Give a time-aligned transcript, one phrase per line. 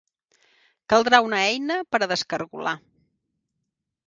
[0.93, 2.75] Caldrà una eina per a descargolar.